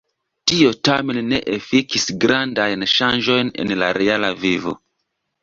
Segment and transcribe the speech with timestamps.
[0.51, 4.77] Tio tamen ne efikis grandajn ŝanĝojn en la reala vivo.